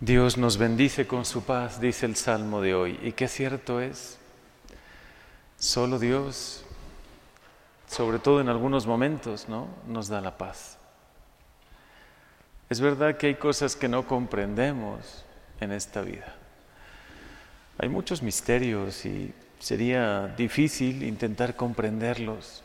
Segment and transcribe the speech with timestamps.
[0.00, 2.98] Dios nos bendice con su paz, dice el Salmo de hoy.
[3.02, 4.18] Y qué cierto es,
[5.58, 6.64] solo Dios,
[7.86, 9.68] sobre todo en algunos momentos, ¿no?
[9.86, 10.78] nos da la paz.
[12.70, 15.24] Es verdad que hay cosas que no comprendemos
[15.60, 16.34] en esta vida.
[17.76, 22.62] Hay muchos misterios y sería difícil intentar comprenderlos,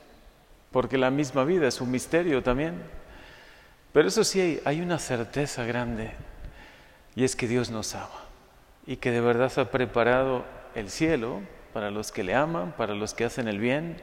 [0.72, 2.76] porque la misma vida es un misterio también.
[3.92, 6.12] Pero eso sí, hay, una certeza grande,
[7.16, 8.26] y es que Dios nos ama,
[8.86, 11.42] y que de verdad ha preparado el cielo
[11.74, 13.98] para los que le aman, para los que hacen el bien,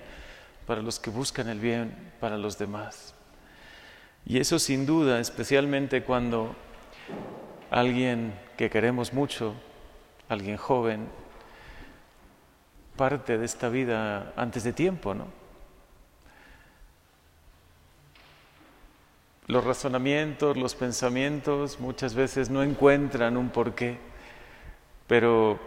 [0.67, 3.15] para los que buscan el bien para los demás.
[4.25, 6.55] Y eso sin duda, especialmente cuando
[7.71, 9.55] alguien que queremos mucho,
[10.29, 11.09] alguien joven,
[12.97, 15.42] parte de esta vida antes de tiempo, ¿no?
[19.47, 23.99] Los razonamientos, los pensamientos muchas veces no encuentran un porqué,
[25.07, 25.59] pero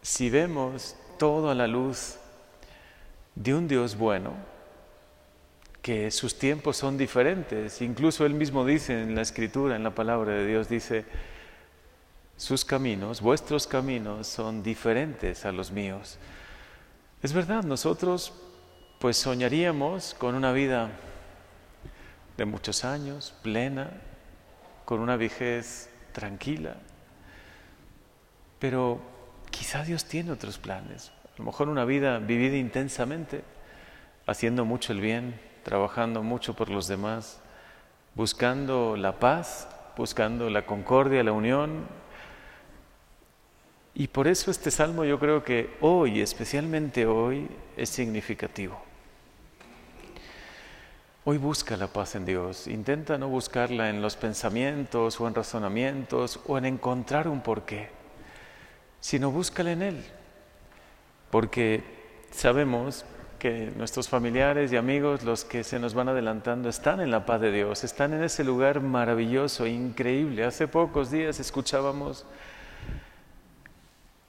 [0.00, 2.18] si vemos todo a la luz
[3.34, 4.34] de un Dios bueno,
[5.82, 10.34] que sus tiempos son diferentes, incluso él mismo dice en la escritura, en la palabra
[10.34, 11.04] de Dios, dice,
[12.36, 16.18] sus caminos, vuestros caminos son diferentes a los míos.
[17.22, 18.32] Es verdad, nosotros
[19.00, 20.90] pues soñaríamos con una vida
[22.38, 23.90] de muchos años, plena,
[24.84, 26.76] con una vejez tranquila,
[28.60, 29.00] pero
[29.50, 33.42] quizá Dios tiene otros planes, a lo mejor una vida vivida intensamente,
[34.26, 37.40] haciendo mucho el bien, trabajando mucho por los demás,
[38.14, 41.86] buscando la paz, buscando la concordia, la unión,
[43.94, 48.87] y por eso este salmo yo creo que hoy, especialmente hoy, es significativo.
[51.30, 56.40] Hoy busca la paz en Dios, intenta no buscarla en los pensamientos o en razonamientos
[56.46, 57.90] o en encontrar un porqué,
[58.98, 60.04] sino búscala en Él,
[61.30, 61.84] porque
[62.30, 63.04] sabemos
[63.38, 67.42] que nuestros familiares y amigos, los que se nos van adelantando, están en la paz
[67.42, 70.44] de Dios, están en ese lugar maravilloso, increíble.
[70.44, 72.24] Hace pocos días escuchábamos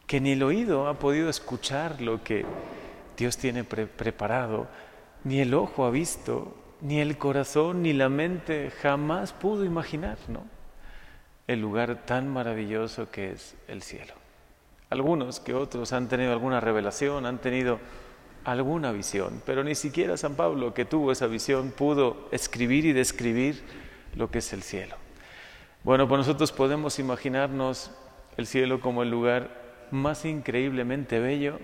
[0.05, 2.45] que ni el oído ha podido escuchar lo que
[3.15, 4.67] Dios tiene preparado,
[5.23, 10.43] ni el ojo ha visto, ni el corazón, ni la mente jamás pudo imaginar, ¿no?
[11.47, 14.13] El lugar tan maravilloso que es el cielo.
[14.89, 17.79] Algunos que otros han tenido alguna revelación, han tenido
[18.45, 23.61] alguna visión, pero ni siquiera San Pablo, que tuvo esa visión, pudo escribir y describir
[24.15, 24.95] lo que es el cielo.
[25.83, 27.91] Bueno, pues nosotros podemos imaginarnos
[28.37, 29.49] el cielo como el lugar
[29.91, 31.59] más increíblemente bello,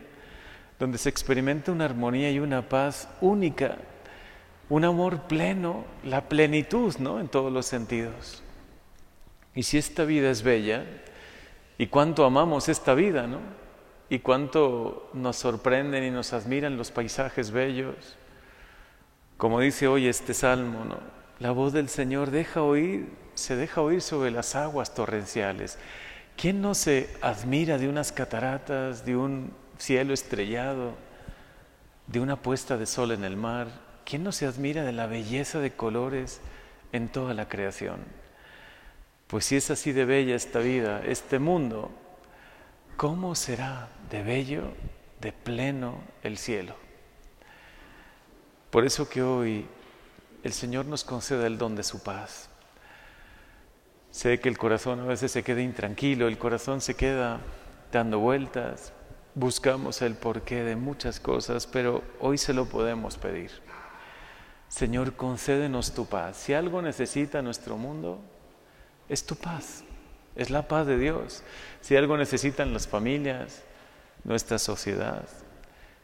[0.80, 3.78] donde se experimenta una armonía y una paz única,
[4.70, 7.20] un amor pleno, la plenitud, ¿no?
[7.20, 8.42] En todos los sentidos.
[9.54, 10.86] Y si esta vida es bella,
[11.78, 13.40] y cuánto amamos esta vida, ¿no?
[14.10, 18.18] Y cuánto nos sorprenden y nos admiran los paisajes bellos.
[19.38, 21.00] Como dice hoy este salmo, ¿no?
[21.40, 25.78] La voz del Señor deja oír, se deja oír sobre las aguas torrenciales.
[26.38, 30.94] ¿Quién no se admira de unas cataratas, de un cielo estrellado,
[32.08, 33.85] de una puesta de sol en el mar?
[34.06, 36.40] ¿Quién no se admira de la belleza de colores
[36.92, 38.00] en toda la creación?
[39.28, 41.92] Pues si es así de bella esta vida, este mundo,
[42.96, 44.74] ¿cómo será de bello,
[45.20, 46.76] de pleno el cielo?
[48.70, 49.66] Por eso que hoy
[50.44, 52.50] el Señor nos conceda el don de su paz
[54.16, 57.42] Sé que el corazón a veces se queda intranquilo, el corazón se queda
[57.92, 58.94] dando vueltas,
[59.34, 63.52] buscamos el porqué de muchas cosas, pero hoy se lo podemos pedir.
[64.76, 66.36] Señor, concédenos tu paz.
[66.36, 68.20] Si algo necesita nuestro mundo,
[69.08, 69.86] es tu paz,
[70.36, 71.44] es la paz de Dios.
[71.80, 73.64] Si algo necesitan las familias,
[74.26, 75.24] nuestra sociedad,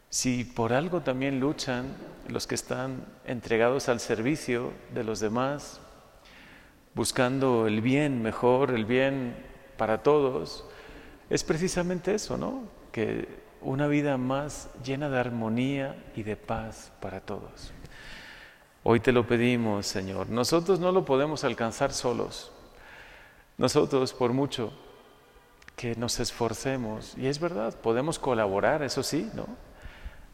[0.10, 1.88] si por algo también luchan
[2.30, 5.82] los que están entregados al servicio de los demás,
[6.96, 9.36] buscando el bien mejor, el bien
[9.76, 10.64] para todos,
[11.30, 12.64] es precisamente eso, ¿no?
[12.94, 13.28] Que
[13.60, 17.74] una vida más llena de armonía y de paz para todos.
[18.84, 20.30] Hoy te lo pedimos, Señor.
[20.30, 22.52] Nosotros no lo podemos alcanzar solos.
[23.58, 24.74] Nosotros, por mucho
[25.76, 29.48] que nos esforcemos, y es verdad, podemos colaborar, eso sí, ¿no?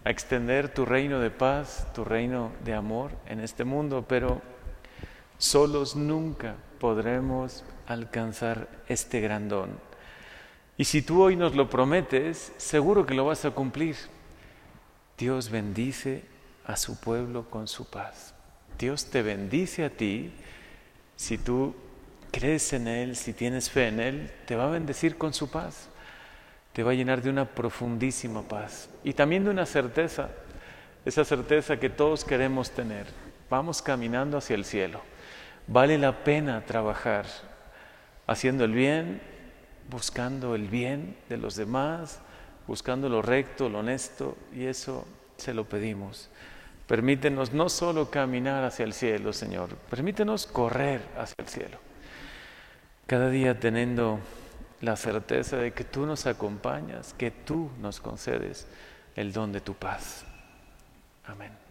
[0.03, 4.41] A extender tu reino de paz, tu reino de amor en este mundo, pero
[5.37, 9.69] Solos nunca podremos alcanzar este gran don.
[10.77, 13.95] Y si tú hoy nos lo prometes, seguro que lo vas a cumplir.
[15.15, 16.23] Dios bendice
[16.65, 18.33] a su pueblo con su paz.
[18.77, 20.31] Dios te bendice a ti
[21.15, 21.75] si tú
[22.31, 25.89] crees en Él, si tienes fe en Él, te va a bendecir con su paz.
[26.73, 30.29] Te va a llenar de una profundísima paz y también de una certeza,
[31.05, 33.07] esa certeza que todos queremos tener.
[33.49, 35.01] Vamos caminando hacia el cielo.
[35.65, 37.25] Vale la pena trabajar
[38.27, 39.21] haciendo el bien,
[39.89, 42.19] buscando el bien de los demás,
[42.67, 45.07] buscando lo recto, lo honesto, y eso
[45.37, 46.29] se lo pedimos.
[46.87, 51.77] Permítenos no solo caminar hacia el cielo, Señor, permítenos correr hacia el cielo.
[53.05, 54.19] Cada día teniendo
[54.79, 58.67] la certeza de que tú nos acompañas, que tú nos concedes
[59.15, 60.25] el don de tu paz.
[61.25, 61.66] Amén.